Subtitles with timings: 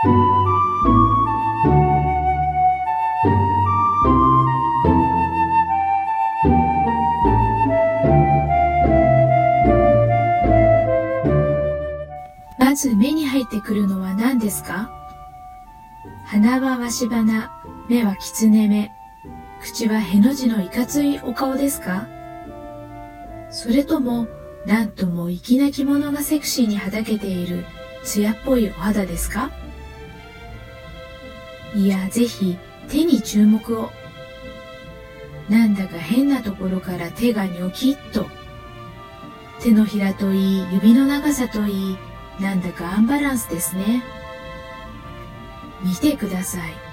[0.00, 0.10] ま
[12.76, 14.88] ず目に入ってくるのは何ですか？
[16.26, 17.50] 鼻はわし鼻、
[17.88, 18.92] 目は狐目、
[19.60, 22.06] 口はへの字のいかついお顔ですか？
[23.50, 24.28] それとも、
[24.64, 27.64] なんとも粋な着物がセクシーにはだけている
[28.04, 29.50] 艶っぽいお肌ですか？
[31.74, 32.56] いや、ぜひ
[32.88, 33.90] 手に注目を。
[35.48, 38.26] なんだか変なところから手がニョキッと。
[39.60, 41.98] 手のひらといい、指の長さといい、
[42.40, 44.02] なんだかアンバランスですね。
[45.82, 46.88] 見てください。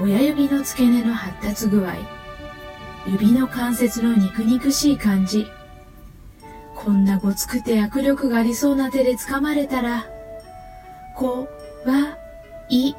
[0.00, 1.94] 親指の付け根の発達具合。
[3.06, 5.46] 指の関節の肉肉しい感じ。
[6.74, 10.06] こんなごつくて握力がありそうな手で掴まれたら、
[11.14, 11.48] こ、
[11.86, 12.18] わ、
[12.68, 12.94] い。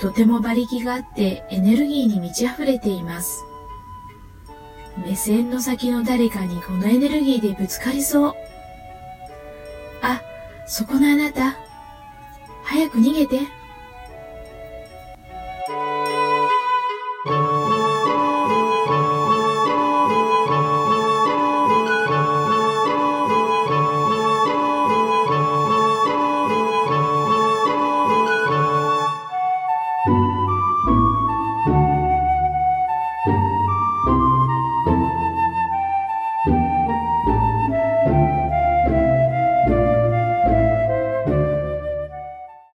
[0.00, 3.44] とても馬力があってエネルギーに満ち溢れています。
[5.04, 8.34] 目線の先の誰かにこのエネルギーでぶつかりそう。
[10.02, 10.22] あ、
[10.66, 11.58] そこのあなた。
[12.64, 13.59] 早く逃げて。